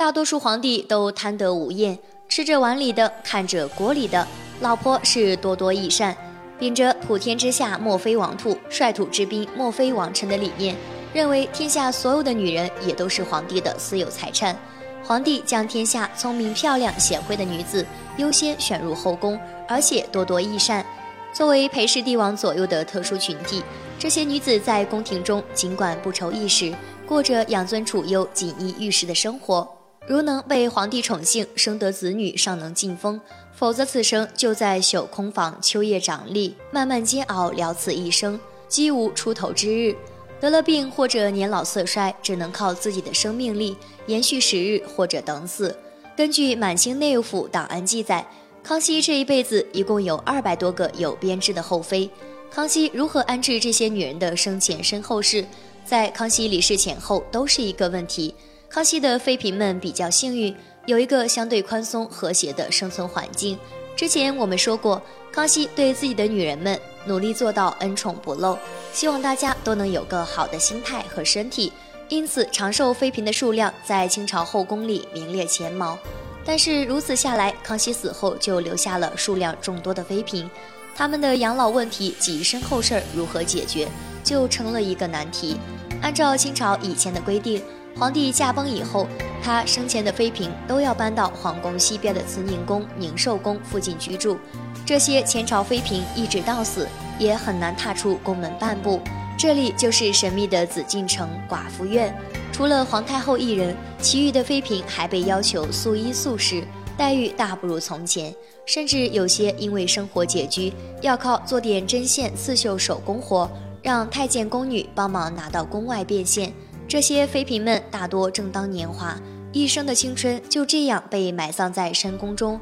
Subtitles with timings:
[0.00, 4.26] 大多数皇帝都贪得无厌，吃着碗里的，看着锅里的。
[4.60, 6.16] 老婆是多多益善，
[6.58, 10.74] 秉着普天之下莫非王土，率土之滨莫非王臣的理念，
[11.12, 14.58] 认为天下所有的女人也都是皇帝的私有财产。
[15.04, 17.84] 皇帝将天下聪明、漂亮、贤惠的女子
[18.16, 19.38] 优先选入后宫，
[19.68, 20.82] 而且多多益善。
[21.30, 23.62] 作为陪侍帝王左右的特殊群体，
[23.98, 26.74] 这些女子在宫廷中尽管不愁衣食，
[27.06, 29.68] 过着养尊处优、锦衣玉食的生活。
[30.06, 33.20] 如能被皇帝宠幸，生得子女，尚能进封；
[33.54, 39.94] 否则，此生就在朽空房秋叶长立，慢慢煎熬，了此一生，几无出头之日。
[40.40, 43.76] 得了病或者年老色衰，只能靠自己的生命力
[44.06, 45.76] 延续时日，或者等死。
[46.16, 48.26] 根据满清内务府档案记载。
[48.62, 52.10] 康熙这一辈子一共有二百多个有编制的后妃。
[52.50, 55.42] 康熙如何安置这些女人的生前身后事，
[55.82, 58.34] 在康熙离世前后都是一个问题。
[58.70, 60.54] 康熙的妃嫔们比较幸运，
[60.86, 63.58] 有一个相对宽松和谐的生存环境。
[63.96, 68.56] 之前我们说过，康熙对自己的女人们努力做到恩宠不漏，
[68.92, 71.72] 希望大家都能有个好的心态和身体，
[72.08, 75.98] 因此长寿妃嫔的数量在清朝后宫里名列前茅。
[76.44, 80.48] 但是如此下来，康熙死后就留下了数量众多的妃嫔，
[80.94, 83.88] 他们的养老问题及身后事儿如何解决，
[84.22, 85.56] 就成了一个难题。
[86.00, 87.60] 按照清朝以前的规定，
[88.00, 89.06] 皇帝驾崩以后，
[89.42, 94.38] 他生前的妃嫔都要搬到皇宫西边的慈宁宫、宁寿宫附近居住。
[94.86, 99.02] 这些前朝妃嫔一直到死，也很难踏出宫门半步。
[99.36, 102.18] 这里就是神秘的紫禁城寡妇院。
[102.50, 106.64] 除了皇太后一人，其余的妃嫔还被要求素衣素食，
[106.96, 108.34] 待遇大不如从前，
[108.64, 113.46] 甚至有些因为生活拮据，要靠做点针线、刺绣手工活，
[113.82, 116.50] 让太监宫女帮忙拿到宫外变现。
[116.90, 119.16] 这些妃嫔们大多正当年华，
[119.52, 122.60] 一生的青春就这样被埋葬在深宫中。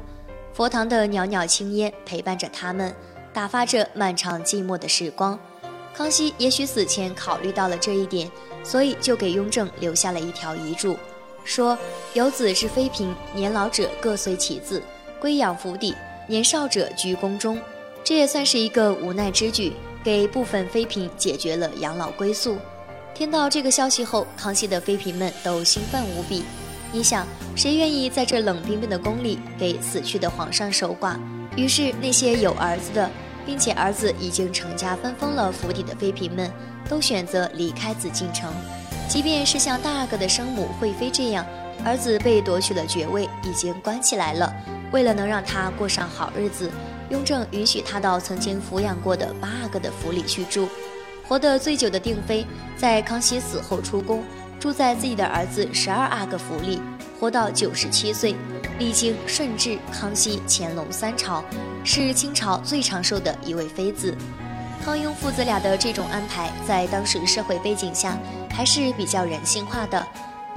[0.53, 2.93] 佛堂的袅袅青烟陪伴着他们，
[3.33, 5.37] 打发着漫长寂寞的时光。
[5.95, 8.29] 康熙也许死前考虑到了这一点。
[8.63, 10.95] 所以就给雍正留下了一条遗嘱，
[11.43, 11.75] 说
[12.13, 14.83] 有子之妃嫔，年老者各随其子
[15.19, 15.95] 归养府邸，
[16.27, 17.59] 年少者居宫中。
[18.03, 19.73] 这也算是一个无奈之举，
[20.03, 22.57] 给部分妃嫔解决了养老归宿。
[23.13, 26.43] 听到这个消息后，康熙的妃嫔们都兴奋无比。
[26.91, 31.17] 你想，谁愿意在这冷冰冰的宫里给死去的皇上守寡？
[31.55, 33.09] 于是那些有儿子的，
[33.45, 36.51] 并且儿子已经成家分封了府邸的妃嫔们。
[36.89, 38.51] 都选择离开紫禁城，
[39.07, 41.45] 即便是像大阿哥的生母惠妃这样，
[41.85, 44.51] 儿子被夺取了爵位，已经关起来了。
[44.91, 46.71] 为了能让他过上好日子，
[47.11, 50.67] 雍正允许他到曾经抚养过的八阿哥的府里去住。
[51.29, 52.43] 活得最久的定妃，
[52.75, 54.23] 在康熙死后出宫，
[54.59, 56.81] 住在自己的儿子十二阿哥府里，
[57.19, 58.35] 活到九十七岁，
[58.79, 61.45] 历经顺治、康熙、乾隆三朝，
[61.83, 64.17] 是清朝最长寿的一位妃子。
[64.83, 68.17] 康雍父子俩的这种安排，在当时社会背景下
[68.49, 70.03] 还是比较人性化的。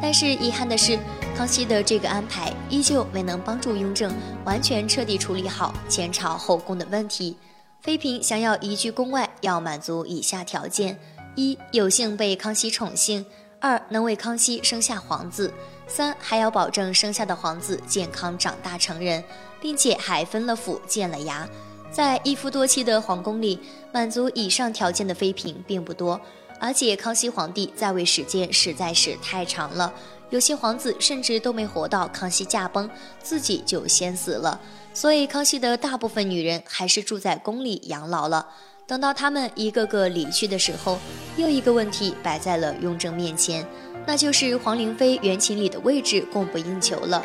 [0.00, 0.99] 但是遗憾的是，
[1.37, 4.11] 康熙的这个安排依旧没能帮助雍正
[4.47, 7.37] 完全彻底处理好前朝后宫的问题。
[7.82, 10.97] 妃嫔想要移居宫外，要满足以下条件：
[11.34, 13.25] 一、有幸被康熙宠幸；
[13.59, 15.50] 二、能为康熙生下皇子；
[15.88, 19.25] 三、还要保证生下的皇子健康长大成人，
[19.60, 21.44] 并且还分了府、建了衙。
[21.91, 23.59] 在一夫多妻的皇宫里，
[23.93, 26.20] 满足以上条件的妃嫔并不多，
[26.60, 29.93] 而且康熙皇帝在位时间实在是太长了，
[30.31, 32.88] 有些皇子甚至都没活到康熙驾崩，
[33.20, 34.60] 自己就先死了。
[34.94, 38.47] 所以康熙的大部分女人还是住在宫里养老了。
[38.86, 40.98] 等到他们一个个离去的时候，
[41.36, 43.66] 又一个问题摆在了雍正面前，
[44.06, 47.22] 那就是皇陵妃元寝里的位置供不应求了。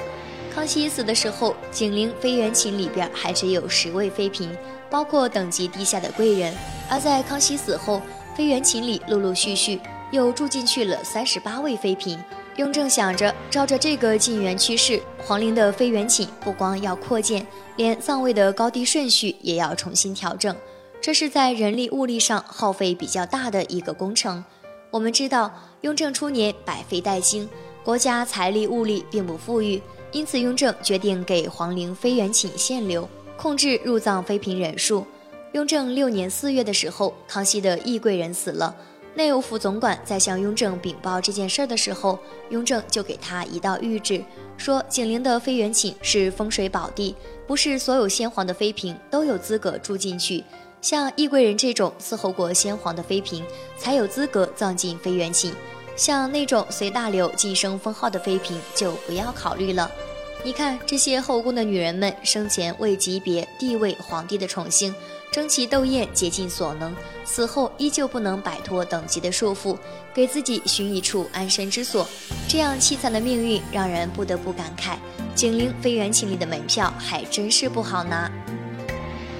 [0.53, 4.49] 康熙死的时候，景陵妃元寝里边还只有十位妃嫔，
[4.89, 6.53] 包括等级低下的贵人；
[6.89, 8.01] 而在康熙死后，
[8.35, 12.17] 妃元寝里陆陆续续又住进去了三十八位妃嫔。
[12.57, 17.45] 雍正想着，照着这个进园趋势，皇陵的妃园寝不光要扩建，
[17.75, 20.55] 连葬位的高低顺序也要重新调整。
[20.99, 24.43] 这是在人力物力上耗费比较大的一个工程。
[24.89, 27.47] 我们知道，雍正初年百废待兴，
[27.83, 29.79] 国家财力物力并不富裕。
[30.11, 33.07] 因此，雍正决定给皇陵妃园寝限流，
[33.37, 35.05] 控制入葬妃嫔人数。
[35.51, 38.75] 雍正六年四月的时候，康熙的懿贵人死了。
[39.17, 42.19] 内务府总管在向雍正禀报这件事儿的时候，
[42.51, 44.23] 雍正就给他一道谕旨，
[44.57, 47.15] 说景陵的妃园寝是风水宝地，
[47.47, 50.43] 不是所有先皇的妃嫔都有资格住进去，
[50.81, 53.43] 像懿贵人这种伺候过先皇的妃嫔
[53.75, 55.51] 才有资格葬进妃园寝。
[55.95, 59.89] 像那种随大流晋升封号的妃嫔就不要考虑了。
[60.43, 64.93] 你看这些后宫的女人们，生前为级别、地位、皇帝的宠幸，
[65.31, 69.77] 争奇斗艳，竭尽所能，死后依旧不能摆脱等级的束缚，
[70.13, 72.07] 给自己寻一处安身之所。
[72.47, 74.97] 这样凄惨的命运，让人不得不感慨：
[75.35, 78.31] 景陵飞元庆里的门票还真是不好拿。